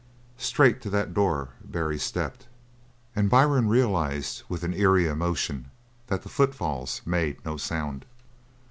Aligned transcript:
Straight 0.39 0.81
to 0.81 0.89
that 0.89 1.13
door 1.13 1.49
Barry 1.63 1.99
stepped, 1.99 2.47
and 3.15 3.29
Byrne 3.29 3.69
realised, 3.69 4.41
with 4.49 4.63
an 4.63 4.73
eerie 4.73 5.05
emotion, 5.05 5.69
that 6.07 6.23
the 6.23 6.27
footfalls 6.27 7.03
made 7.05 7.45
no 7.45 7.55
sound. 7.55 8.07